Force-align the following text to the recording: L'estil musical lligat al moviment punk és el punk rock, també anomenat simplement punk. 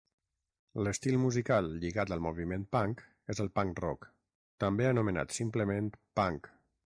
L'estil 0.85 1.17
musical 1.25 1.67
lligat 1.83 2.13
al 2.15 2.23
moviment 2.27 2.63
punk 2.77 3.05
és 3.35 3.43
el 3.45 3.53
punk 3.59 3.83
rock, 3.85 4.09
també 4.65 4.91
anomenat 4.95 5.37
simplement 5.41 5.93
punk. 6.21 6.51